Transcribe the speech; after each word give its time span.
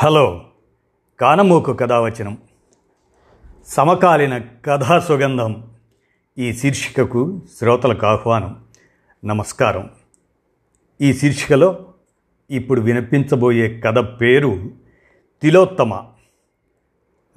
Hello 0.00 0.50
కానమూకు 1.20 1.72
కథావచనం. 1.72 2.42
సమకాలీన 3.66 4.38
కథా 4.64 4.98
సుగంధం. 4.98 5.76
ఈ 6.38 6.52
శీర్షికకు 6.52 7.42
శ్రోతలకు 7.58 8.06
ఆహ్వానం 8.06 8.64
నమస్కారం. 9.24 9.90
ఈ 11.00 11.12
శీర్షికలో 11.12 11.94
ఇప్పుడు 12.50 12.80
వినిపించబోయే 12.80 13.80
కథ 13.80 13.98
పేరు 13.98 14.70
తిలోత్తమ. 15.42 16.12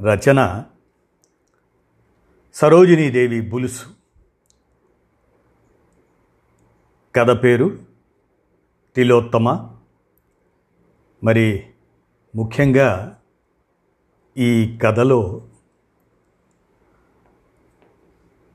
రచన 0.02 0.64
సరోజినీదేవి 2.54 3.42
బులుసు. 3.42 3.86
కథ 7.16 7.44
పేరు 7.44 7.80
తిలోత్తమ. 8.96 9.78
మరి 11.24 11.71
ముఖ్యంగా 12.36 13.20
ఈ 14.38 14.78
కథలో 14.84 15.42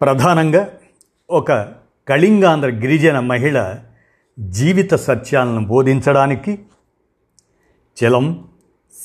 ప్రధానంగా 0.01 0.79
ఒక 1.31 1.53
కళింగాంధ్ర 2.09 2.69
గిరిజన 2.69 3.21
మహిళ 3.21 3.75
జీవిత 4.41 4.95
సత్యాలను 4.95 5.67
బోధించడానికి 5.67 6.59
చలం 8.05 8.49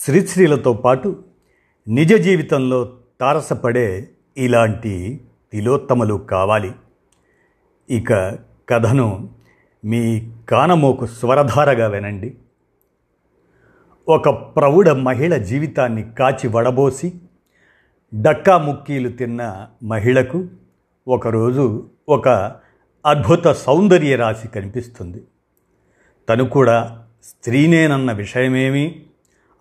శ్రీశ్రీలతో 0.03 0.73
పాటు 0.73 1.23
నిజ 1.88 2.13
జీవితంలో 2.13 2.94
తారసపడే 3.22 4.09
ఇలాంటి 4.38 5.22
తిలోత్తమలు 5.52 6.13
కావాలి. 6.13 6.72
ఇక 7.89 8.13
కథను 8.69 9.30
మీ 9.85 10.31
కానమోకు 10.49 11.05
స్వరధారగా 11.05 11.88
వినండి. 11.88 12.38
ఒక 14.07 14.29
ప్రౌఢ 14.29 14.89
మహిళ 14.89 15.37
జీవితాన్ని 15.37 16.03
కాచి 16.03 16.47
వడబోసి 16.47 17.13
డక్కా 18.21 18.58
ముక్కీలు 18.58 19.09
తిన్న 19.09 19.67
మహిళకు 19.83 20.47
ఒకరోజు 21.08 21.89
ఒక 22.09 22.30
అద్భుత 23.05 23.47
సౌందర్య 23.47 24.16
రాశి 24.16 24.47
కనిపిస్తుంది. 24.47 25.23
తను 26.30 26.45
కూడా 26.49 27.05
స్త్రీనేనన్న 27.23 28.11
విషయమేమి 28.11 29.03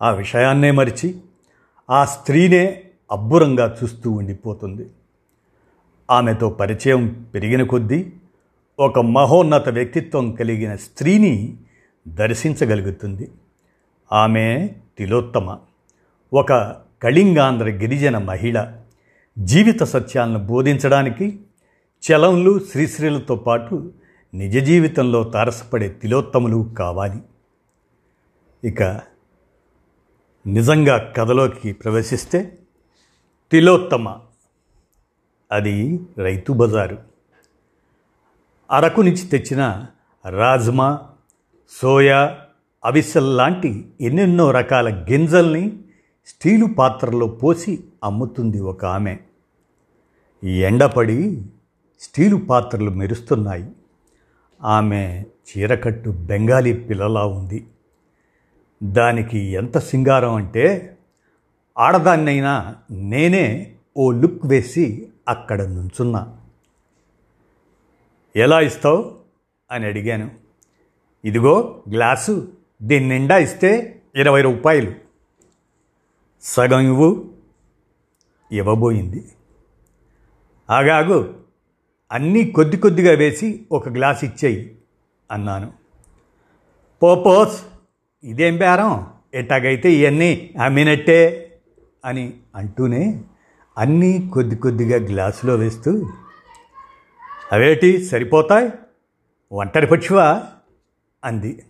ఆ 0.01 0.11
విషయాన్నే 0.11 0.71
మరిచి 0.71 1.15
ఆ 1.89 2.05
స్త్రీనే 2.05 2.83
అబ్బురంగా 3.11 3.77
చూస్తూ 3.83 4.11
ఉండిపోతుంది. 4.11 4.89
ఆమెతో 6.11 6.49
పరిచయం 6.49 7.25
పెరిగిన 7.33 7.63
కొద్దీ 7.63 8.13
ఒక 8.79 8.99
మహోన్నత 8.99 9.69
వ్యక్తిత్వం 9.69 10.31
కలిగిన 10.31 10.75
స్త్రీని 10.75 11.57
దర్శించగలుగుతుంది. 12.07 13.31
ఆమె 14.13 14.69
తిలోత్తమ. 14.97 15.59
ఒక 16.33 16.53
కళింగాంధ్ర 17.03 17.69
గిరిజన 17.69 18.17
మహిళ. 18.17 18.71
జీవిత 19.39 19.83
సత్యాలను 19.83 20.39
బోధించడానికి 20.39 21.39
చలంలు 22.01 22.59
శ్రీశ్రీలతో 22.71 23.35
పాటు 23.35 23.93
నిజ 24.33 24.57
జీవితంలో 24.57 25.23
తారసపడే 25.23 25.89
తిలోత్తములు 25.89 26.75
కావాలి. 26.77 27.21
ఇక 28.67 28.83
నిజంగా 30.47 31.13
కథలోకి 31.17 31.73
ప్రవేశిస్తే 31.73 32.57
తిలోత్తమ. 33.51 34.17
అది 35.51 35.99
రైతు 36.17 36.53
బజారు. 36.53 36.97
అరకు 38.71 39.01
నుంచి 39.01 39.27
తెచ్చిన 39.27 39.85
రాజ్మా 40.29 40.99
సోయా 41.81 42.37
అవిసల్లాంటి 42.85 43.91
ఎన్నెన్నో 44.01 44.51
రకాల 44.51 45.05
గింజల్ని 45.11 45.79
స్టీలు 46.27 46.65
పాత్రలో 46.65 47.27
పోసి 47.27 47.83
అమ్ముతుంది 48.03 48.61
ఒక 48.61 48.85
ఆమె. 48.85 49.17
ఎండపడి 50.43 51.45
స్టీలు 51.99 52.35
పాత్రలు 52.35 52.89
మెరుస్తున్నాయి. 52.89 53.71
ఆమె 54.63 55.23
చీరకట్టు 55.23 56.09
బెంగాలీ 56.09 56.73
పిల్లలా 56.73 57.25
ఉంది. 57.25 57.67
దానికి 58.83 59.39
ఎంత 59.39 59.77
సింగారం 59.77 60.33
అంటే 60.35 60.97
ఆడదాన్నైనా 61.77 62.75
నేనే 62.91 63.75
ఓ 63.97 64.11
లుక్ 64.11 64.45
వేసి 64.45 65.09
అక్కడ 65.29 65.61
నుంచున్నా. 65.61 66.37
ఎలా 68.35 68.61
ఇస్తావు? 68.61 69.15
అని 69.71 69.85
అడిగాను. 69.85 70.31
ఇదిగో 71.25 71.83
గ్లాసు. 71.89 72.47
దీని 72.83 73.07
నిండా 73.07 73.37
ఇస్తే 73.37 74.01
ఇరవై 74.15 74.41
రూపాయలు. 74.41 74.93
సగం 76.41 76.79
ఇవ్వు. 76.79 77.29
ఇవ్వబోయింది. 78.51 79.31
ఆగాగు 80.69 81.35
అన్నీ 82.11 82.51
కొద్ది 82.51 82.77
కొద్దిగా 82.77 83.17
వేసి 83.17 83.65
ఒక 83.71 83.89
గ్లాస్ 83.89 84.23
ఇచ్చేయి 84.23 84.77
అన్నాను. 85.31 85.73
పోపోస్ 87.03 87.65
ఇదేం 88.23 88.57
బేరం? 88.57 89.07
ఎట్టాగైతే 89.33 89.91
ఇవన్నీ 89.91 90.53
అమ్మినట్టే 90.63 91.47
అని 92.05 92.33
అంటూనే 92.55 93.23
అన్నీ 93.77 94.29
కొద్ది 94.33 94.55
కొద్దిగా 94.55 95.05
గ్లాసులో 95.05 95.55
వేస్తూ 95.55 96.09
అవేటి 97.51 98.05
సరిపోతాయి? 98.05 98.69
ఒంటరి 99.51 99.87
పక్షివా? 99.87 100.43
అంది. 101.23 101.63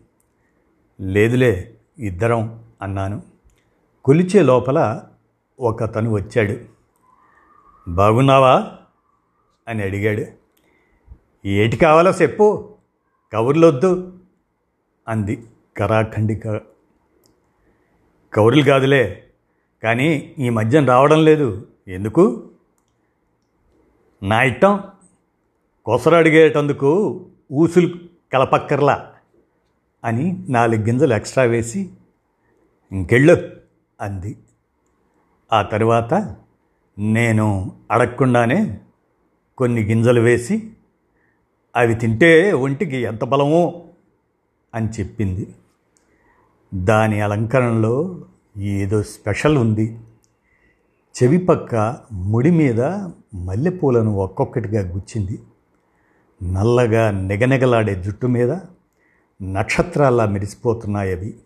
లేదులే 1.01 1.73
ఇద్దరం 2.00 2.63
అన్నాను. 2.81 3.23
కొలిచే 4.06 4.44
లోపల 4.44 5.03
ఒకతను 5.59 6.12
వచ్చాడు. 6.12 6.57
బాగున్నావా? 7.88 8.78
అని 9.67 9.84
అడిగాడు. 9.84 10.25
ఏటి 11.47 11.78
కావాలో 11.78 12.11
చెప్పు 12.11 12.75
కబుర్లొద్దు 13.34 14.19
అంది 15.07 15.44
కరాఖండిక. 15.78 16.57
కౌరులు 18.34 18.63
కాదులే 18.63 19.23
కానీ 19.84 20.35
ఈ 20.40 20.50
మధ్యన 20.50 20.85
రావడం 20.85 21.25
లేదు 21.25 21.67
ఎందుకు? 21.88 22.50
నా 24.23 24.44
ఇట్టం 24.44 24.84
కొసరు 25.85 26.16
అడిగేటందుకు 26.16 27.25
ఊసులు 27.51 27.95
కలపక్కర్లా. 28.34 29.10
అని 30.03 30.45
నాలుగు 30.50 30.81
గింజలు 30.81 31.13
ఎక్స్ట్రా 31.13 31.44
వేసి 31.44 31.89
ఇంకెళ్ళు 32.91 33.51
అంది. 34.01 34.38
ఆ 35.53 35.62
తర్వాత 35.62 36.35
నేను 37.00 37.72
అడగకుండానే 37.91 38.79
కొన్ని 39.57 39.81
గింజలు 39.84 40.22
వేసి 40.22 40.72
అవి 41.75 41.95
తింటే 41.95 42.51
ఒంటికి 42.51 42.97
ఎంత 42.97 43.23
బలమో 43.23 43.84
అని 44.75 44.90
చెప్పింది. 44.90 45.56
దాని 46.73 47.22
అలంకరణలో 47.22 48.25
ఏదో 48.57 49.03
స్పెషల్ 49.03 49.57
ఉంది. 49.57 50.00
చెవి 51.23 51.38
పక్క 51.38 51.97
ముడి 52.11 52.51
మీద 52.51 52.81
మల్లెపూలను 53.35 54.11
ఒక్కొక్కటిగా 54.11 54.91
గుచ్చింది. 54.91 55.40
నల్లగా 56.44 57.11
నిగనిగలాడే 57.11 58.03
జుట్టు 58.03 58.28
మీద 58.28 58.51
నక్షత్రాల్లా 59.41 60.25
మెరిసిపోతున్నాయి 60.25 61.13
అవి. 61.13 61.40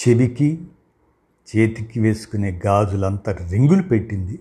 చెవికి 0.00 0.66
చేతికి 1.56 2.00
వేసుకునే 2.00 2.60
గాజులంతా 2.66 3.32
రింగులు 3.32 3.82
పెట్టింది. 3.82 4.40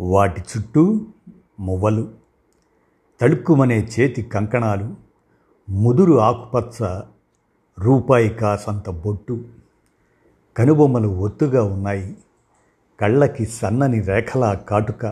వాటి 0.00 0.40
చుట్టూ 0.40 1.06
మువ్వలు 1.60 2.14
తడుక్కుమనే 3.20 3.88
చేతి 4.00 4.22
కంకణాలు 4.22 4.96
ముదురు 5.70 6.20
ఆకుపచ్చ 6.20 7.00
రూపాయి 7.78 8.28
కాసంత 8.28 8.90
బొట్టు. 8.90 9.44
కనుబొమ్మలు 10.56 11.08
ఒత్తుగా 11.08 11.62
ఉన్నాయి. 11.62 12.16
కళ్ళకి 13.00 13.46
సన్నని 13.46 14.00
రేఖలా 14.00 14.54
కాటుక. 14.54 15.06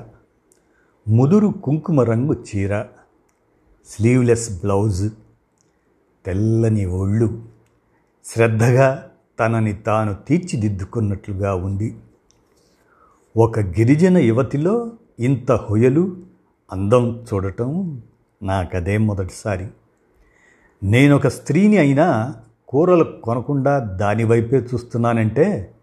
ముదురు 1.08 1.48
కుంకుమ 1.48 2.00
రంగు 2.00 2.44
చీర. 2.44 2.82
Sleeveless 3.88 4.60
blouse. 4.60 5.12
తెల్లని 6.26 6.84
ఒళ్ళు. 6.84 7.42
శ్రద్ధగా 8.24 9.10
తనని 9.38 9.72
తాను 9.72 10.14
తీర్చిదిద్దుకున్నట్లుగా 10.14 11.54
ఉంది. 11.54 12.00
ఒక 13.36 13.58
గిరిజన 13.58 14.18
యువతిలో 14.18 14.92
ఇంత 15.20 15.52
హొయలు 15.52 16.16
అందం 16.72 17.26
చూడటం 17.34 18.02
నాకదే 18.42 18.98
మొదటిసారి. 18.98 19.68
నేనొక 20.82 21.28
స్త్రీని 21.28 21.78
అయినా 21.78 22.34
కూరలు 22.68 23.04
కొనకుండా 23.04 23.78
దాని 23.78 24.24
వైపే 24.24 24.56
చూస్తున్నానంటే 24.56 25.74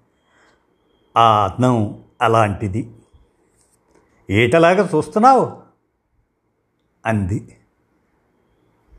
ఆ 1.18 1.46
అందం 1.46 2.04
అలాంటిది. 2.22 2.92
ఏటలాగా 4.30 4.90
చూస్తున్నావు? 4.96 5.52
అంది. 7.06 7.58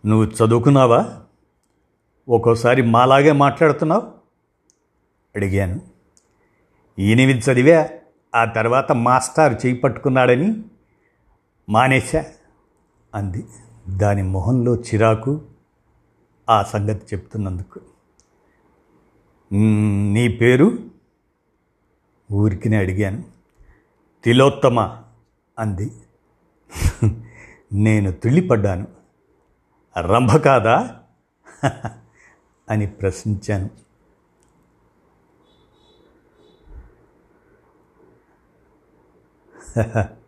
నువ్వు 0.06 0.46
చదువుకున్నావా? 0.46 1.18
ఒక్కోసారి 2.28 2.82
మాలాగే 2.82 3.32
మాట్లాడుతున్నావు? 3.32 4.12
అడిగాను. 5.36 5.80
ఎనిమిది 6.98 7.38
చదివా 7.38 7.88
ఆ 8.34 8.44
తర్వాత 8.44 8.92
మాస్టారు 8.92 9.54
చేయి 9.54 9.74
పట్టుకున్నాడని 9.76 10.64
మానేశా 11.68 12.24
అంది. 13.14 13.46
దాని 13.88 14.22
మొహంలో 14.22 14.76
చిరాకు 14.76 15.40
ఆ 16.50 16.62
సంగతి 16.62 17.16
చెప్తున్నందుకు. 17.16 17.80
నీ 20.12 20.28
పేరు? 20.28 20.78
ఊరికినే 22.32 22.76
అడిగాను. 22.76 23.24
తిలోత్తమ 24.24 25.02
అంది. 25.58 25.92
నేను 27.72 28.12
తుళ్ళిపడ్డాను 28.12 28.86
రంభ 30.00 30.36
కాదా? 30.36 31.00
అని 32.72 32.86
ప్రశ్నించాను. 32.86 33.70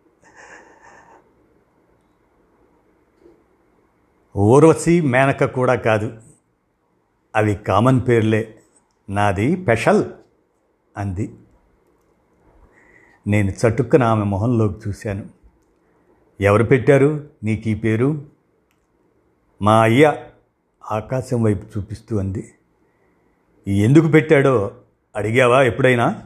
ఊర్వశి 4.37 5.01
మేనక 5.01 5.43
కూడా 5.45 5.75
కాదు. 5.75 6.21
అవి 7.35 7.55
కామన్ 7.55 8.01
పేర్లే. 8.07 8.61
నాది 9.09 9.63
స్పెషల్ 9.63 10.05
అంది. 10.97 11.35
నేను 13.27 13.51
చటుక్కున 13.51 14.03
ఆమె 14.03 14.23
మొహంలోకి 14.23 14.89
చూశాను. 14.89 15.29
ఎవరు 16.41 16.63
పెట్టారు? 16.63 17.29
నీకు 17.43 17.67
ఈ 17.67 17.75
పేరు? 17.75 18.25
మా 19.61 19.81
అయ్య 19.81 20.29
ఆకాశం 20.91 21.43
వైపు 21.43 21.79
చూపిస్తూ 21.79 22.17
అంది. 22.17 22.53
ఎందుకు 23.67 24.07
పెట్టాడో 24.07 24.71
అడిగావా 25.15 25.63
ఎప్పుడైనా? 25.63 26.21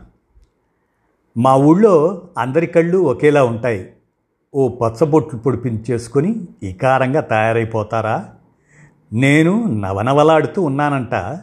మా 1.38 1.56
ఊళ్ళో 1.56 2.22
అందరి 2.38 2.68
కళ్ళు 2.68 2.98
ఒకేలా 2.98 3.44
ఉంటాయి. 3.44 3.94
ఓ 4.56 4.68
పచ్చబొట్లు 4.68 5.40
పొడిపించేసుకొని 5.40 6.48
ఇకారంగా 6.64 7.22
తయారైపోతారా? 7.22 8.30
నేను 9.14 9.80
నవనవలాడుతూ 9.80 10.62
ఉన్నానంట. 10.62 11.38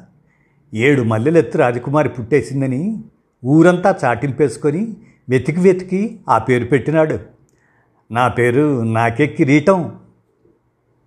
ఏడు 0.74 1.02
మల్లెలెత్తు 1.02 1.58
రాజకుమారి 1.58 2.08
పుట్టేసిందని 2.08 3.04
ఊరంతా 3.44 3.94
చాటింపేసుకొని 4.04 4.96
వెతికి 5.28 5.60
వెతికి 5.60 6.20
ఆ 6.28 6.38
పేరు 6.38 6.64
పెట్టినాడు. 6.64 7.18
నా 8.10 8.28
పేరు 8.28 8.82
నాకెక్కి 8.82 9.44
రీటం 9.44 9.98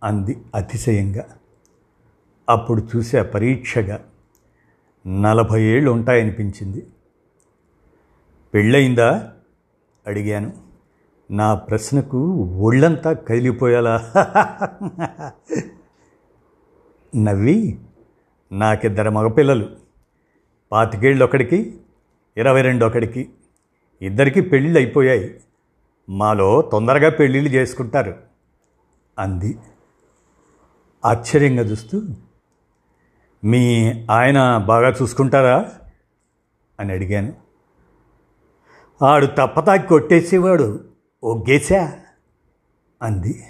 అంది 0.04 0.38
అతిశయంగా. 0.56 1.26
అప్పుడు 2.50 2.88
చూసే 2.96 3.22
పరీక్షగా 3.24 4.06
నలభై 5.08 5.62
ఏళ్ళు 5.62 5.92
ఉంటాయనిపించింది. 5.92 6.88
పెళ్ళయిందా? 8.54 9.34
అడిగాను. 10.08 10.54
నా 11.32 11.54
ప్రశ్నకు 11.54 12.34
ఒళ్ళంతా 12.62 13.14
కదిలిపోయేలా 13.14 14.14
నవ్వి 17.16 17.80
నాకిద్దరు 18.52 19.10
మగపిల్లలు. 19.10 19.70
పాతికేళ్ళు 20.72 21.26
ఒకడికి 21.26 21.80
ఇరవై 22.38 22.62
రెండు 22.62 22.86
ఒకడికి 22.86 23.30
ఇద్దరికి 24.02 24.42
పెళ్ళిళ్ళు 24.42 24.80
అయిపోయాయి 24.80 25.42
మాలో 26.10 26.62
తొందరగా 26.62 27.10
పెళ్ళిళ్ళు 27.10 27.50
చేసుకుంటారు. 27.50 28.16
అంది. 29.20 29.58
ఆశ్చర్యంగా 31.06 31.62
చూస్తూ 31.62 32.02
మీ 33.44 33.92
ఆయన 34.12 34.58
బాగా 34.58 34.90
చూసుకుంటారా? 34.90 35.72
అని 36.80 36.94
అడిగాను. 36.94 37.34
ఆడు 39.02 39.26
తప్పతాకి 39.26 39.88
కొట్టేసేవాడు 39.88 40.86
ఒగ్గేశా 41.24 42.00
అంది. 43.02 43.44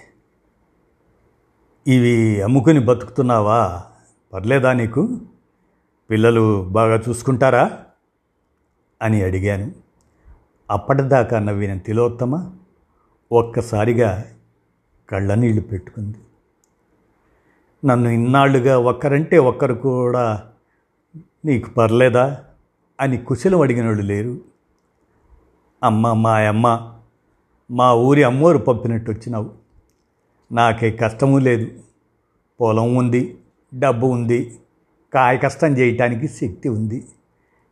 ఇవి 1.88 2.41
అమ్ముకుని 2.41 2.80
బతుకుతున్నావా? 2.80 3.83
పర్లేదా 4.33 4.74
నీకు? 4.74 5.21
పిల్లలు 6.09 6.69
బాగా 6.69 7.01
చూసుకుంటారా? 7.09 7.83
అని 9.01 9.24
అడిగాను. 9.24 9.71
అప్పటిదాకా 10.71 11.39
నవ్విన 11.39 11.77
తిలోత్తమ 11.77 12.56
ఒక్కసారిగా 13.31 14.25
కళ్ళనీళ్ళు 15.09 15.62
పెట్టుకుంది. 15.62 16.18
నన్ను 17.85 18.09
ఇన్నాళ్ళుగా 18.09 18.79
ఒక్కరంటే 18.79 19.37
ఒక్కరు 19.37 19.73
కూడా 19.73 20.43
నీకు 21.45 21.69
పర్లేదా 21.69 22.43
అని 22.99 23.17
కుశలం 23.17 23.61
అడిగిన 23.61 23.85
వాళ్ళు 23.85 24.03
లేరు. 24.03 24.39
అమ్మ 25.83 26.13
మా 26.13 26.37
అమ్మ 26.37 26.93
మా 27.71 27.93
ఊరి 27.93 28.23
అమ్మోరు 28.23 28.57
పంపినట్టు 28.57 29.11
వచ్చినావు. 29.11 29.51
నాకే 30.51 30.91
కష్టము 30.91 31.37
లేదు. 31.37 31.67
పొలం 32.61 32.95
ఉంది 32.95 33.37
డబ్బు 33.79 34.07
ఉంది 34.07 34.59
కాయ 35.13 35.37
కష్టం 35.37 35.77
చేయటానికి 35.77 36.27
శక్తి 36.27 36.69
ఉంది. 36.69 37.05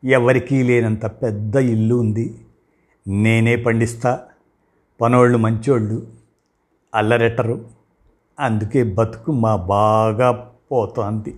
ఎవరికీ 0.03 0.63
లేనంత 0.63 1.05
పెద్ద 1.05 1.55
ఇల్లు 1.55 1.95
ఉంది. 1.95 2.45
నేనే 3.07 3.55
పండిస్తా. 3.55 4.19
పనోళ్ళు 5.01 5.37
మంచోళ్ళు 5.37 6.07
అల్లరెట్టరు. 6.95 7.76
అందుకే 8.39 8.83
బతుకు 8.83 9.31
మా 9.31 9.55
బాగా 9.55 10.31
పోతోంది. 10.71 11.31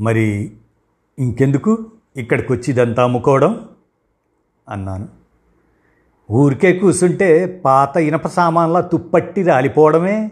మరి 0.00 0.26
ఇంకెందుకు? 1.18 1.72
ఇక్కడికి 2.16 2.52
వచ్చి 2.52 2.68
ఇదంతా 2.68 3.04
అమ్ముకోవడం? 3.04 3.68
అన్నాను. 4.68 5.08
ఊరికే 6.30 6.78
కూర్చుంటే 6.78 7.28
పాత 7.64 7.96
ఇనప 7.96 8.26
సామాన్ల 8.28 8.80
తుప్పట్టి 8.80 9.42
రాలిపోవడమే? 9.42 10.30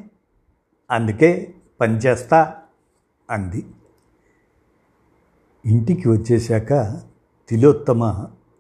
అందుకే 0.91 1.55
పనిచేస్తా 1.81 2.55
అంది. 3.31 3.67
ఇంటికి 5.65 6.09
వచ్చేశాక 6.09 6.73
తిలోత్తమ 7.49 8.03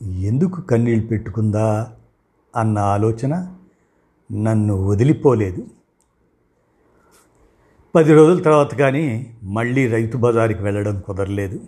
ఎందుకు 0.03 0.61
కన్నీళ్ళు 0.61 1.07
పెట్టుకుందా? 1.07 1.93
అన్న 2.57 2.79
ఆలోచన 2.79 3.35
నన్ను 4.33 4.75
వదిలిపోలేదు. 4.75 5.67
పది 7.95 8.15
రోజుల 8.15 8.43
తర్వాత 8.43 8.75
కానీ 8.75 9.37
మళ్ళీ 9.43 9.89
రైతు 9.89 10.17
బజారుకి 10.17 10.63
వెళ్ళడం 10.63 11.01
కుదరలేదు. 11.01 11.67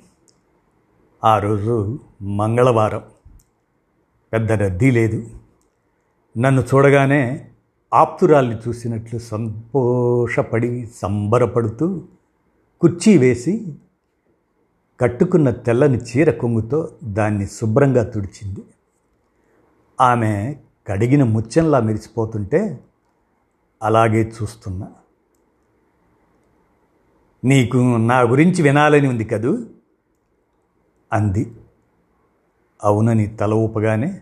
ఆ 1.25 1.39
రోజు 1.39 1.99
మంగళవారం. 2.23 3.03
పెద్ద 4.33 4.53
రద్దీ 4.53 4.91
లేదు. 4.91 5.27
నన్ను 6.39 6.61
చూడగానే 6.61 7.51
ఆప్తురాల్ని 7.95 8.57
చూసినట్లు 8.69 9.19
సంతోషపడి 9.19 10.87
సంబరపడుతూ 10.87 12.03
కుర్చీ 12.81 13.19
వేసి 13.19 13.75
కట్టుకున్న 15.01 15.51
తెల్లని 15.51 15.99
చీర 15.99 16.31
కొంగుతో 16.31 16.93
దాన్ని 17.05 17.47
శుభ్రంగా 17.47 18.03
తుడిచింది. 18.05 18.65
ఆమె 20.01 20.57
కడిగిన 20.91 21.23
ముత్యంలా 21.23 21.81
మెరిసిపోతుంటే 21.81 22.85
అలాగే 23.83 24.33
చూస్తున్నా. 24.43 24.89
నీకు 27.45 27.77
నా 27.97 28.21
గురించి 28.21 28.63
వినాలని 28.63 29.09
ఉంది 29.09 29.25
కదూ? 29.25 29.67
అంది. 31.13 31.53
అవునని 32.83 33.27
తల 33.27 33.55
ఊపగానే 33.55 34.21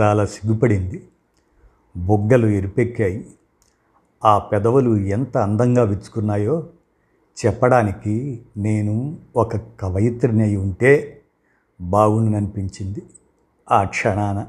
చాలా 0.00 0.26
సిగ్గుపడింది. 0.26 1.08
బొగ్గలు 1.96 2.46
ఎరిపెక్కాయి. 2.46 3.34
ఆ 4.24 4.38
పెదవులు 4.38 4.96
ఎంత 4.96 5.38
అందంగా 5.38 5.82
విచ్చుకున్నాయో 5.82 6.68
చెప్పడానికి 7.46 8.42
నేను 8.56 9.18
ఒక 9.36 9.56
కవయిత్రిని 9.56 10.42
అయి 10.42 10.56
ఉంటే 10.56 11.22
బాగుండనిపించింది 11.80 13.02
ఆ 13.70 13.84
క్షణాన. 13.84 14.46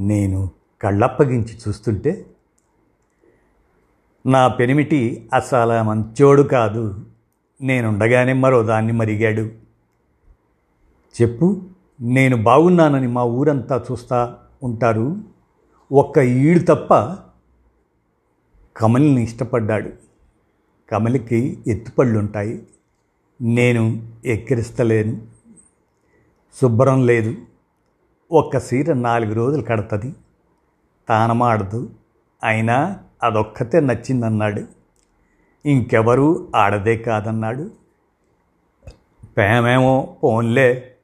నేను 0.00 0.50
కళ్ళప్పగించి 0.82 1.58
చూస్తుంటే 1.68 2.26
నా 4.26 4.48
పెనిమిటి 4.48 5.30
అసలు 5.34 5.84
మంచోడు 5.84 6.42
కాదు. 6.42 7.06
నేనుండగానే 7.62 8.32
మరో 8.32 8.62
దాన్ని 8.62 8.92
మరిగాడు. 8.92 9.50
చెప్పు 11.22 11.62
నేను 12.00 12.42
బాగున్నానని 12.42 13.08
మా 13.08 13.24
ఊరంతా 13.24 13.84
చూస్తా 13.92 14.38
ఉంటారు. 14.62 15.16
ఒక్క 15.92 16.18
ఈడు 16.18 16.58
తప్ప 16.58 17.16
కమలిని 18.76 19.22
ఇష్టపడ్డాడు. 19.22 19.90
కమలికి 20.90 21.58
ఎత్తుపళ్ళుంటాయి. 21.66 22.62
నేను 23.40 24.12
ఎక్కిరిస్తలేను. 24.24 25.26
శుభ్రం 26.60 27.06
లేదు. 27.06 27.36
ఒక్క 28.32 28.58
సీర 28.58 28.92
నాలుగు 28.92 29.34
రోజులు 29.34 29.62
కడతది. 29.62 30.14
తానమాడదు. 31.08 31.90
అయినా 32.44 32.98
అదొక్కతే 33.22 33.80
నచ్చిందన్నాడు. 33.80 34.62
ఇంకెవరూ 35.66 36.48
ఆడదే 36.56 36.96
కాదన్నాడు. 36.96 37.70
పేమేమో 39.38 40.16
పోన్లే 40.22 40.94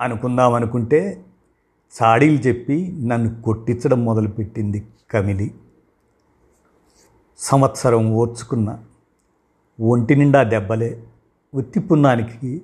అనుకుందాం 0.00 0.54
అనుకుంటే 0.54 1.24
చాడీలు 2.02 2.36
చెప్పి 2.36 2.92
నన్ను 3.06 3.42
కొట్టించడం 3.42 4.04
మొదలుపెట్టింది 4.04 4.86
కమిలి. 5.10 5.54
సంవత్సరం 7.38 8.12
ఓర్చుకున్న 8.12 8.84
ఒంటి 9.80 10.16
నిండా 10.16 10.42
దెబ్బలే 10.42 11.02
ఉత్తిపున్నానికి 11.54 12.62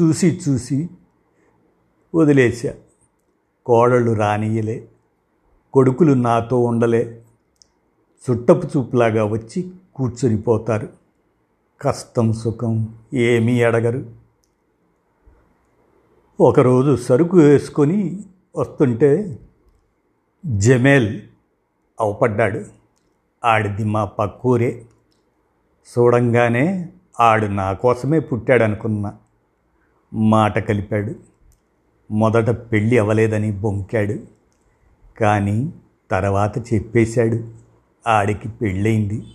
చూసి 0.00 0.40
చూసి 0.48 0.88
వదిలేశా. 2.14 2.74
కోడళ్ళు 3.66 4.12
రానియలే 4.12 4.88
కొడుకులు 5.72 6.12
నాతో 6.12 6.60
ఉండలే. 6.60 7.22
చుట్టపు 8.30 8.66
చూపులాగా 8.66 9.24
వచ్చి 9.24 9.70
కూర్చొని 9.94 10.42
పోతారు 10.42 10.88
కష్టం 11.80 12.32
సుఖం 12.32 12.94
ఏమీ 13.14 13.62
అడగరు. 13.62 14.10
ఒకరోజు 16.40 16.96
సరుకు 16.96 17.36
వేసుకొని 17.36 18.22
వస్తుంటే 18.56 19.38
జమేల్ 20.46 21.22
అవపడ్డాడు. 22.00 22.64
ఆడిది 23.44 23.84
మా 23.84 24.04
పక్కూరే. 24.04 24.86
చూడంగానే 25.98 26.92
ఆడు 27.20 27.46
నా 27.46 27.72
కోసమే 27.72 28.18
పుట్టాడనుకున్నా 28.18 29.16
మాట 30.14 30.58
కలిపాడు. 30.58 31.33
మొదట 32.14 32.50
పెళ్ళి 32.50 32.98
అవ్వలేదని 32.98 33.52
బొంకాడు. 33.52 34.18
కానీ 35.20 35.72
తర్వాత 36.10 36.74
చెప్పేశాడు. 36.74 37.48
ఆడికి 38.08 38.48
పెళ్ళయింది. 38.48 39.26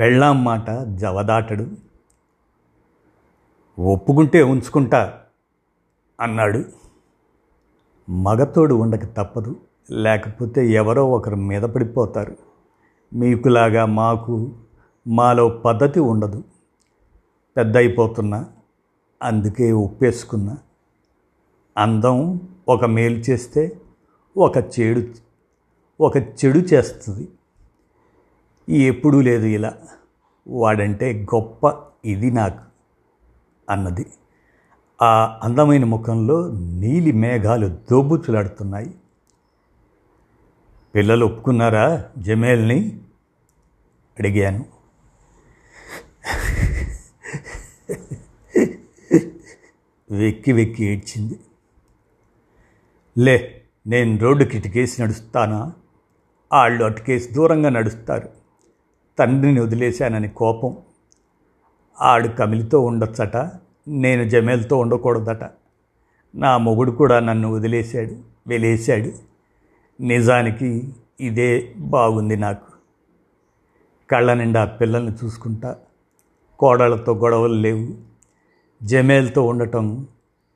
పెళ్ళాం 0.00 0.44
మాట 0.44 0.70
జవదాటడు. 0.94 1.66
ఒప్పుకుంటే 3.80 4.42
ఉంచుకుంటా 4.42 5.20
అన్నాడు. 6.20 6.64
మగతోడు 8.10 8.74
ఉండక 8.74 9.04
తప్పదు. 9.16 9.60
లేకపోతే 9.90 10.68
ఎవరో 10.68 11.10
ఒకరు 11.10 11.36
మీద 11.36 11.62
పడిపోతారు. 11.62 12.36
మీకులాగా 13.14 13.84
మాకు 13.84 14.52
మాలో 15.06 15.48
పద్ధతి 15.48 16.00
ఉండదు. 16.00 16.44
పెద్ద 17.56 17.76
అయిపోతున్నా 17.76 18.46
అందుకే 19.22 19.72
ఒప్పేసుకున్నా. 19.72 20.56
అందం 21.78 22.48
ఒక 22.68 22.84
మేలు 22.84 23.18
చేస్తే 23.18 23.80
ఒక 24.36 24.56
చెడు 24.56 25.14
ఒక 26.00 26.16
చెడు 26.16 26.58
చేస్తుంది. 26.58 27.28
ఎప్పుడూ 28.82 29.20
లేదు 29.20 29.46
ఇలా. 29.46 29.74
వాడంటే 30.46 31.26
గొప్ప 31.34 31.74
ఇది 32.04 32.30
నాకు 32.30 32.58
అన్నది. 33.70 34.06
ఆ 35.02 35.40
అందమైన 35.42 35.84
ముఖంలో 35.84 36.50
నీలి 36.50 37.12
మేఘాలు 37.12 37.68
దోబుచులాడుతున్నాయి. 37.90 38.94
పిల్లలు 40.94 41.26
ఒప్పుకున్నారా 41.26 42.04
జమేల్ని? 42.18 43.00
అడిగాను. 44.18 44.66
వెక్కి 50.10 50.52
వెక్కి 50.52 50.84
ఏడ్చింది. 50.84 51.40
లే 53.18 53.62
నేను 53.86 54.18
రోడ్డుకి 54.18 54.56
ఇటుకేసి 54.58 55.02
నడుస్తానా? 55.02 55.72
వాళ్ళు 56.52 56.84
అటుకేసి 56.84 57.34
దూరంగా 57.34 57.68
నడుస్తారు. 57.68 58.28
తండ్రిని 59.18 59.60
వదిలేశానని 59.60 60.28
కోపం. 60.28 60.76
ఆడు 62.00 62.28
కమిలితో 62.28 62.80
ఉండొచ్చట 62.80 63.36
నేను 63.88 64.28
జమేల్తో 64.28 64.76
ఉండకూడదట. 64.78 65.50
నా 66.34 66.56
మొగుడు 66.56 66.90
కూడా 66.90 67.20
నన్ను 67.20 67.52
వదిలేశాడు 67.52 68.16
వెలేశాడు. 68.46 69.12
నిజానికి 70.02 70.92
ఇదే 71.20 71.74
బాగుంది 71.76 72.36
నాకు. 72.36 72.72
కళ్ళ 74.10 74.34
నిండా 74.34 74.64
పిల్లల్ని 74.64 75.12
చూసుకుంటా. 75.24 75.76
కోడళ్ళతో 76.58 77.14
గొడవలు 77.14 77.54
లేవు. 77.54 77.88
జమేల్తో 78.82 79.42
ఉండటం 79.42 80.06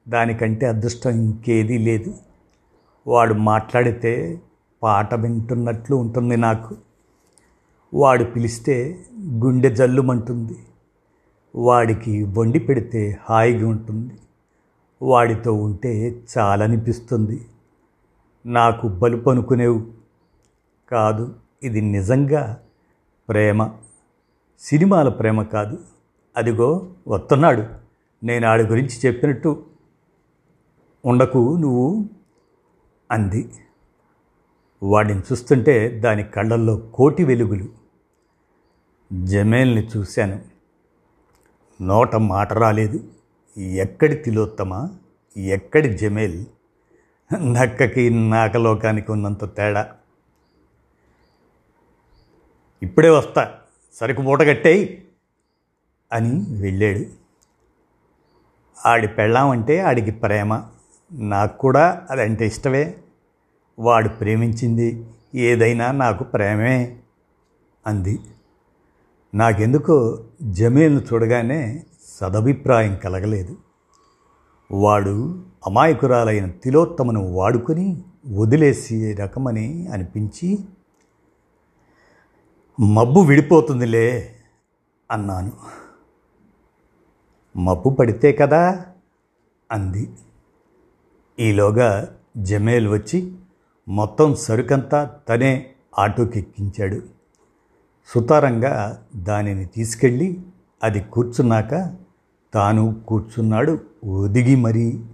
దానికంటే 0.08 0.66
అదృష్టం 0.66 1.10
ఇంకేదీ 1.10 1.78
లేదు. 1.78 2.14
వాడు 3.06 3.34
మాట్లాడితే 3.34 4.40
పాట 4.82 5.14
వింటున్నట్లు 5.14 5.96
ఉంటుంది 5.96 6.36
నాకు. 6.36 6.76
వాడు 7.94 8.24
పిలిస్తే 8.24 9.04
గుండె 9.20 9.70
జల్లుమంటుంది. 9.74 10.58
వాడికి 11.56 12.24
వండి 12.24 12.58
పెడితే 12.58 13.18
హాయిగా 13.22 13.68
ఉంటుంది. 13.68 14.14
వాడితో 15.02 15.52
ఉంటే 15.52 16.22
చాలనిపిస్తుంది. 16.38 17.46
నాకు 18.46 18.88
బలుపు 18.88 19.30
అనుకునేవు. 19.30 19.86
కాదు 20.90 21.34
ఇది 21.62 21.80
నిజంగా 21.80 22.62
ప్రేమ. 23.28 23.70
సినిమాల 24.58 25.08
ప్రేమ 25.08 25.42
కాదు. 25.42 25.78
అదిగో 26.36 26.86
వస్తున్నాడు. 27.08 27.64
నేను 28.24 28.46
ఆడి 28.46 28.62
గురించి 28.62 29.00
చెప్పినట్టు. 29.06 29.62
ఉండకు 31.04 31.56
నువ్వు. 31.56 32.15
అంది. 33.10 33.52
వాడిని 34.82 35.20
చూస్తుంటే 35.20 35.88
దాని 35.88 36.22
కళ్ళల్లో 36.24 36.76
కోటి 36.76 37.24
వెలుగులు. 37.24 37.68
జమేల్ని 39.24 39.88
చూశాను. 39.96 40.42
నోట 41.82 42.16
మాట 42.16 42.52
రాలేదు. 42.52 43.12
ఎక్కడి 43.58 44.14
తిలోత్తమ? 44.14 44.98
ఎక్కడి 45.36 45.88
జమేల్? 45.88 46.44
నక్కకి 47.34 48.10
నాకలోకానికి 48.10 49.12
ఉన్నంత 49.12 49.56
తేడా. 49.56 49.96
ఇప్పుడే 52.82 53.08
వస్తా. 53.08 53.58
సరుకు 53.94 54.22
మూటగట్టేయి 54.22 55.08
అని 56.12 56.60
వెళ్ళాడు. 56.62 57.04
ఆడి 58.86 59.08
పెళ్ళామంటే 59.08 59.80
ఆడికి 59.80 60.10
ప్రేమ. 60.10 60.62
నాకు 61.12 61.58
కూడా 61.58 62.06
అదంటే 62.10 62.46
ఇష్టమే. 62.46 62.94
వాడు 63.78 64.08
ప్రేమించింది 64.08 65.06
ఏదైనా 65.34 65.92
నాకు 65.92 66.24
ప్రేమే 66.24 66.98
అంది. 67.86 68.18
నాకెందుకో 69.34 70.24
జమీల్ను 70.42 71.00
చూడగానే 71.00 71.82
సదభిప్రాయం 72.02 72.96
కలగలేదు. 72.96 73.56
వాడు 74.72 75.44
అమాయకురాలైన 75.66 76.50
తిలోత్తమను 76.50 77.32
వాడుకొని 77.32 78.02
వదిలేసే 78.34 79.14
రకమని 79.14 79.86
అనిపించి 79.86 80.58
మబ్బు 82.80 83.20
విడిపోతుందిలే 83.20 84.36
అన్నాను. 85.10 85.52
మబ్బు 87.58 87.90
పడితే 87.90 88.32
కదా 88.32 88.84
అంది. 89.72 90.12
ఈలోగా 91.40 92.16
జమేల్ 92.36 92.88
వచ్చి 92.88 93.36
మొత్తం 93.88 94.34
సరుకంతా 94.34 95.04
తనే 95.28 95.74
ఆటోకెక్కించాడు. 95.98 97.02
సుతారంగా 98.06 99.06
దానిని 99.16 99.64
తీసుకెళ్ళి 99.64 100.40
అది 100.82 101.00
కూర్చున్నాక 101.00 101.96
తాను 102.54 103.00
కూర్చున్నాడు 103.08 103.80
ఒదిగి 104.04 104.56
మరీ. 104.56 105.04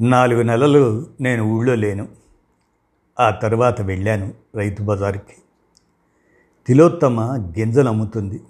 నాలుగు 0.00 0.42
నెలలు 0.42 1.06
నేను 1.20 1.44
ఊళ్ళో 1.44 1.74
లేను. 1.74 2.08
ఆ 3.20 3.30
తర్వాత 3.30 3.80
వెళ్ళాను 3.80 4.34
రైతు 4.54 4.82
బజార్కి. 4.82 5.36
తిలోత్తమ 6.66 7.20
గింజలు 7.58 7.88
అమ్ముతుంది. 7.88 8.40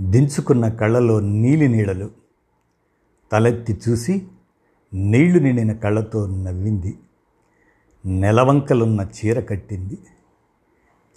దించుకున్న 0.00 0.68
కళ్ళలో 0.68 1.20
నీలి 1.20 1.68
నీడలు 1.68 2.27
తలెత్తి 3.32 3.80
చూసి 3.88 4.28
నీళ్ళు 4.94 5.38
నిండిన 5.38 5.72
కళ్ళతో 5.72 6.26
నవ్వింది. 6.26 6.98
నెలవంకలున్న 8.06 9.00
చీర 9.00 9.40
కట్టింది. 9.40 9.98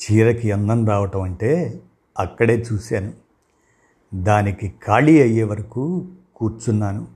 చీరకి 0.02 0.52
అందం 0.52 0.88
రావటం 0.88 1.22
అంటే 1.22 1.80
అక్కడే 2.20 2.66
చూశాను. 2.74 3.14
దానికి 4.14 4.74
ఖాళీ 4.88 5.22
అయ్యే 5.22 5.44
వరకు 5.44 6.08
కూర్చున్నాను. 6.36 7.08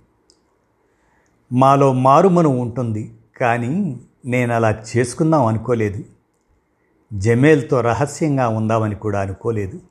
మాలో 1.51 1.93
మారుమను 1.93 2.49
ఉంటుంది 2.49 3.15
కానీ 3.37 3.99
నేను 4.25 4.53
అలా 4.53 4.83
చేసుకుందాం 4.97 5.45
అనుకోలేదు. 5.45 6.03
జమేల్తో 7.13 7.81
రహస్యంగా 7.81 8.47
ఉందామని 8.47 8.95
కూడా 8.95 9.21
అనుకోలేదు. 9.21 9.81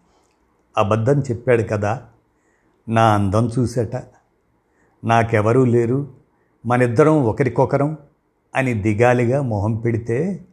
అబద్ధం 0.78 1.20
చెప్పాడు 1.20 1.62
కదా 1.62 2.02
నా 2.88 3.14
అందం 3.14 3.50
చూసేట. 3.58 3.96
నాకెవరూ 5.04 5.64
లేరు. 5.64 6.14
మనిద్దరం 6.66 7.24
ఒకరికొకరం 7.24 7.98
అని 8.56 8.74
దిగాలిగా 8.74 9.42
మొహం 9.42 9.76
పెడితే 9.76 10.44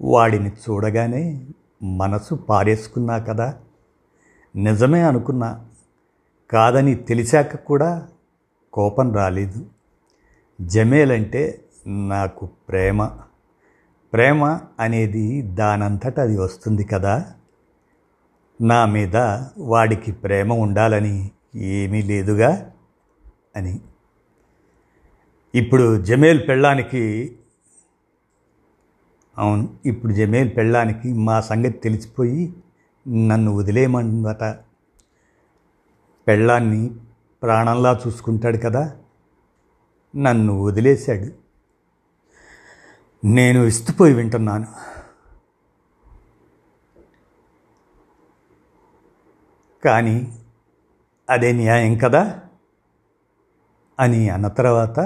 వాడిని 0.00 0.48
చూడగానే 0.48 1.46
మనసు 1.82 2.34
పారేసుకున్నా 2.34 3.18
కదా. 3.18 3.54
నిజమే 4.56 5.02
అనుకున్నా. 5.02 5.64
కాదని 6.50 6.94
తెలిసాక 6.94 7.56
కూడా 7.56 8.08
కోపం 8.72 9.12
రాలేదు. 9.12 9.66
జమేల్ 10.60 11.12
అంటే 11.12 11.64
నాకు 11.86 12.46
ప్రేమ. 12.46 13.06
ప్రేమ 14.12 14.60
అనేది 14.80 15.42
దానంతట 15.42 16.20
అది 16.20 16.38
వస్తుంది 16.38 16.84
కదా. 16.84 17.32
నా 18.60 18.86
మీద 18.86 19.16
వాడికి 19.58 20.12
ప్రేమ 20.12 20.52
ఉండాలని 20.52 21.30
ఏమీ 21.54 22.02
లేదుగా 22.02 22.70
అని 23.56 23.80
ఇప్పుడు 25.58 25.84
జమేల్ 26.02 26.40
పెళ్ళానికి 26.48 27.02
అవును 29.38 29.64
ఇప్పుడు 29.86 30.12
జమేల్ 30.12 30.50
పెళ్ళానికి 30.56 31.08
మా 31.12 31.36
సంగతి 31.40 31.76
తెలిసిపోయి 31.78 32.42
నన్ను 33.08 33.50
వదిలేయమందట. 33.52 34.44
పెళ్ళాన్ని 36.26 36.82
ప్రాణంలా 37.42 37.92
చూసుకుంటాడు 38.06 38.58
కదా 38.58 38.82
నన్ను 40.16 40.54
వదిలేశాడు. 40.62 41.28
నేను 43.26 43.60
ఇస్తుపోయి 43.64 44.14
వింటున్నాను. 44.14 44.68
కానీ 49.84 50.16
అదే 51.30 51.52
న్యాయం 51.52 51.94
కదా 51.98 52.22
అని 53.98 54.20
అన్న 54.28 54.48
తర్వాత 54.48 54.98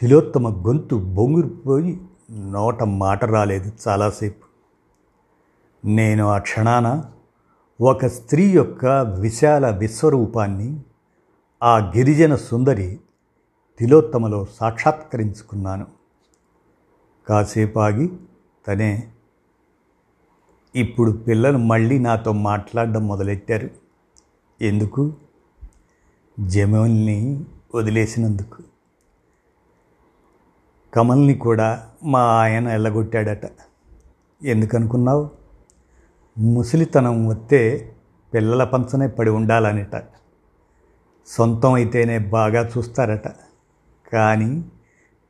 తిలోత్తమ 0.00 0.66
గొంతు 0.66 0.96
బొంగురిపోయి 0.96 2.00
నోట 2.30 2.82
మాట 2.82 3.24
రాలేదు 3.24 3.72
చాలాసేపు. 3.88 4.44
నేను 5.86 6.28
ఆ 6.28 6.38
క్షణాన 6.38 7.04
ఒక 7.80 8.06
స్త్రీ 8.06 8.50
యొక్క 8.50 8.86
విశాల 9.20 9.70
విశ్వరూపాన్ని 9.70 10.80
ఆ 11.62 11.78
గిరిజన 11.78 12.34
సుందరి 12.34 13.00
తిలోత్తమలో 13.78 14.46
సాక్షాత్కరించుకున్నాను. 14.60 15.86
కాసేపు 17.28 17.78
ఆగి 17.78 18.10
తనే 18.66 19.12
ఇప్పుడు 20.74 21.10
పిల్లలు 21.12 21.58
మళ్ళీ 21.58 21.98
నాతో 21.98 22.32
మాట్లాడడం 22.32 23.06
మొదలెట్టారు? 23.06 23.70
ఎందుకు? 24.60 25.12
జమల్ని 26.40 27.44
వదిలేసినందుకు. 27.74 28.73
కమల్ని 30.94 31.34
కూడా 31.34 31.86
మా 32.02 32.20
ఆయన 32.20 32.68
ఎల్లగొట్టాడట. 32.68 33.42
ఎందుకనుకున్నావు? 34.42 35.30
ముసలితనం 36.38 37.26
వస్తే 37.26 37.92
పిల్లల 38.34 38.64
పంచనే 38.64 39.08
పడి 39.08 39.30
ఉండాలనిట. 39.30 40.02
సొంతం 41.26 41.72
అయితేనే 41.72 42.18
బాగా 42.18 42.70
చూస్తారట. 42.78 43.28
కానీ 44.12 44.64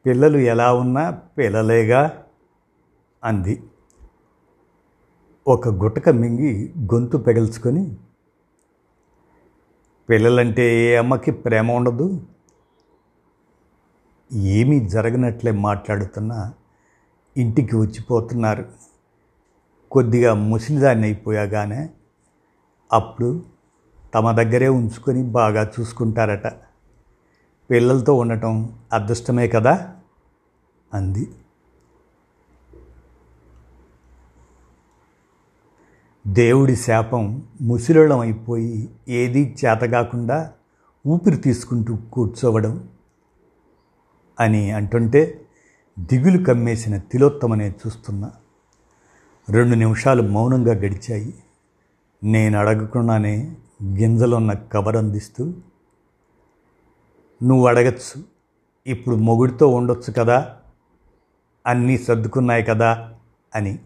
పిల్లలు 0.07 0.39
ఎలా 0.39 0.75
ఉన్నా 0.75 1.11
పిల్లలేగా 1.11 2.25
అంది. 3.25 3.63
ఒక 5.47 5.69
గుటక 5.69 6.09
మింగి 6.09 6.73
గొంతు 6.95 7.17
పెగల్చుకొని 7.17 7.97
పిల్లలంటే 10.09 10.81
ఏ 10.81 10.97
అమ్మకి 10.97 11.31
ప్రేమ 11.33 11.71
ఉండదు? 11.71 12.27
ఏమీ 14.35 14.89
జరగనట్లే 14.89 15.51
మాట్లాడుతున్నా 15.51 16.55
ఇంటికి 17.37 17.77
వచ్చిపోతున్నారు. 17.77 18.69
కొద్దిగా 19.91 20.35
ముసిలిదాన్ని 20.35 21.05
అయిపోయాగానే 21.05 21.91
అప్పుడు 22.93 23.45
తమ 24.15 24.33
దగ్గరే 24.33 24.69
ఉంచుకొని 24.69 25.23
బాగా 25.23 25.73
చూసుకుంటారట. 25.81 26.47
పిల్లలతో 27.71 28.15
ఉండటం 28.15 28.79
అదృష్టమే 28.93 29.49
కదా? 29.49 29.95
అంది. 30.95 31.29
దేవుడి 36.27 36.77
శాపం 36.77 37.43
ముసిలోళం 37.61 38.19
అయిపోయి 38.19 38.89
ఏదీ 39.09 39.55
చేతగాకుండా 39.65 40.53
ఊపిరి 41.07 41.37
తీసుకుంటూ 41.37 41.97
కూర్చోవడం 41.97 42.89
అని 44.41 44.71
అంటుంటే 44.71 45.47
దిగులు 45.99 46.45
కమ్మేసిన 46.45 46.99
తిలోత్తమనే 46.99 47.69
చూస్తున్నా. 47.71 48.33
రెండు 49.51 49.75
నిమిషాలు 49.75 50.23
మౌనంగా 50.23 50.73
గడిచాయి. 50.73 51.35
నేను 52.25 52.59
అడగకుండానే 52.59 53.57
గింజలున్న 53.85 54.53
కవర్ 54.53 54.97
అందిస్తూ 54.97 55.55
నువ్వు 57.43 57.67
అడగచ్చు. 57.67 58.25
ఇప్పుడు 58.87 59.17
మొగుడితో 59.17 59.69
ఉండొచ్చు 59.69 60.13
కదా. 60.13 60.57
అన్నీ 61.67 61.99
సర్దుకున్నాయి 61.99 62.63
కదా 62.63 63.15
అని. 63.55 63.79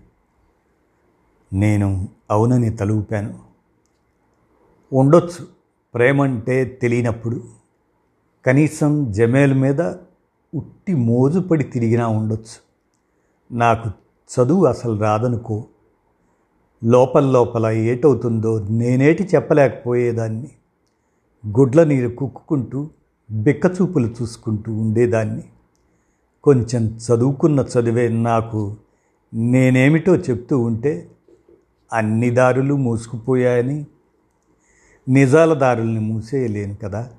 నేను 1.52 2.08
అవునని 2.30 2.70
తలూపాను. 2.70 3.40
ఉండొచ్చు. 4.92 5.46
ప్రేమంటే 5.94 6.64
తెలియనప్పుడు 6.64 7.44
కనీసం 8.46 9.12
జమేల్ 9.12 9.54
మీద 9.54 9.94
ఉట్టి 10.54 10.94
మోజుపడి 10.94 11.64
తిరిగినా 11.64 12.08
ఉండొచ్చు. 12.08 12.68
నాకు 13.56 13.90
చదువు 14.28 14.66
అసలు 14.66 14.98
రాదనుకో. 14.98 15.64
లోపల 16.84 17.24
లోపల 17.24 17.66
ఏటవుతుందో 17.66 18.66
నేనేటి 18.70 19.22
చెప్పలేకపోయేదాన్ని. 19.22 20.50
గుడ్ల 21.46 21.84
నీరు 21.84 22.08
కుక్కుంటూ 22.08 22.90
బిక్కచూపులు 23.30 24.06
చూసుకుంటూ 24.22 24.72
ఉండేదాన్ని. 24.72 25.44
కొంచెం 26.44 26.86
చదువుకున్న 26.86 27.60
చదివే 27.60 28.08
నాకు 28.08 28.76
నేనేమిటో 29.34 30.16
చెప్తూ 30.16 30.58
ఉంటే 30.58 31.10
అన్ని 31.92 32.30
దారులు 32.30 32.74
మూసుకుపోయాయని. 32.74 33.86
నిజాల 35.08 35.54
దారుల్ని 35.54 36.00
మూసేయలేను 36.00 36.76
కదా. 36.76 37.10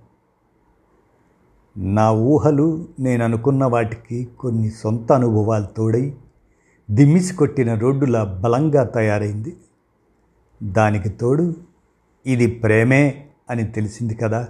నా 1.77 2.11
ఊహలు 2.11 2.87
నేను 2.99 3.23
అనుకున్న 3.23 3.65
వాటికి 3.65 4.25
కొన్ని 4.39 4.69
సొంత 4.69 5.11
అనుభవాలు 5.11 5.65
తోడై 5.65 6.15
దిమ్మిసి 6.91 7.35
కొట్టిన 7.35 7.73
రోడ్డులా 7.73 8.23
బలంగా 8.23 8.83
తయారైంది. 8.83 9.57
దానికి 10.63 11.09
తోడు 11.09 11.55
ఇది 12.25 12.47
ప్రేమే 12.47 13.27
అని 13.49 13.63
తెలిసింది 13.63 14.15
కదా. 14.15 14.47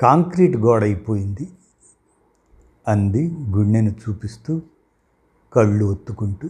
కాంక్రీట్ 0.00 0.56
గోడ 0.56 0.82
అయిపోయింది. 0.82 1.48
అంది 2.88 3.30
గుండెను 3.30 3.90
చూపిస్తూ 3.90 4.62
కళ్ళు 5.52 5.84
ఒత్తుకుంటూ. 5.84 6.48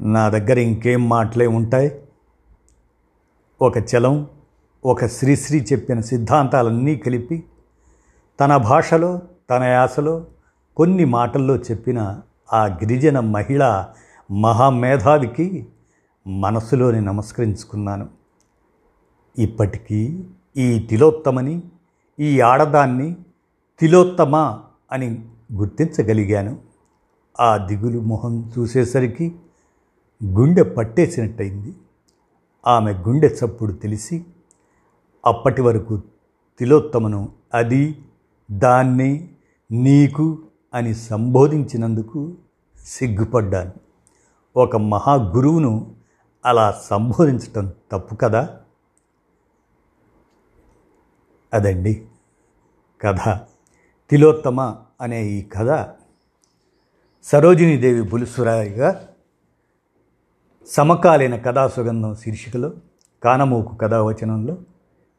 నా 0.00 0.28
దగ్గర 0.28 0.58
ఇంకేం 0.58 1.08
మాటలే 1.08 1.46
ఉంటాయి? 1.46 2.00
ఒక 3.62 3.78
చలం 3.78 4.28
ఒక 4.86 5.06
శ్రీశ్రీ 5.06 5.60
చెప్పిన 5.60 6.00
సిద్ధాంతాలన్నీ 6.00 6.96
కలిపి 6.96 7.44
తన 8.40 8.56
భాషలో 8.56 9.20
తన 9.50 9.62
యాసలో 9.62 10.26
కొన్ని 10.76 11.04
మాటల్లో 11.04 11.56
చెప్పిన 11.56 12.20
ఆ 12.52 12.66
గిరిజన 12.66 13.20
మహిళ 13.20 13.86
మహామేధావికి 14.30 15.66
మనసులోని 16.26 17.00
నమస్కరించుకున్నాను. 17.00 18.08
ఇప్పటికీ 19.38 20.24
ఈ 20.56 20.78
తిలోత్తమని 20.78 21.62
ఈ 22.20 22.40
ఆడదాన్ని 22.40 23.16
తిలోత్తమ 23.80 24.58
అని 24.92 25.24
గుర్తించగలిగాను. 25.54 26.58
ఆ 27.40 27.56
దిగులు 27.56 28.00
మొహం 28.00 28.52
చూసేసరికి 28.58 29.36
గుండె 30.24 30.62
పట్టేసినట్టయింది. 30.62 31.74
ఆమె 32.66 32.92
గుండె 32.92 33.28
చప్పుడు 33.28 33.72
తెలిసి 33.72 34.24
అప్పటి 35.26 35.62
వరకు 35.62 36.02
తిలోత్తమను 36.58 37.32
అది 37.54 38.04
దాన్ని 38.50 39.34
నీకు 39.70 40.38
అని 40.74 40.94
సంబోధించినందుకు 40.94 42.34
సిగ్గుపడ్డాను. 42.84 43.72
ఒక 44.56 44.76
మహాగురువును 44.76 45.94
అలా 46.46 46.80
సంబోధించటం 46.84 47.72
తప్పు 47.92 48.14
కదా? 48.14 48.60
అదండి 51.54 52.06
కథ. 53.00 53.40
తిలోత్తమ 54.10 54.76
అనే 55.00 55.24
ఈ 55.24 55.42
కథ 55.42 55.86
సరోజినీదేవి 57.24 58.02
బులుసురాయిగా 58.02 59.08
సమకాలీన 60.66 61.36
కథా 61.36 61.68
సుగంధం 61.68 62.14
శీర్షికలో 62.14 62.72
కానమూకు 63.24 63.76
కథావచనంలో 63.76 64.56